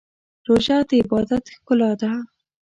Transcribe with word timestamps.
روژه 0.47 0.77
د 0.89 0.91
عبادت 1.01 1.43
ښکلا 1.55 1.91
ده. 2.01 2.11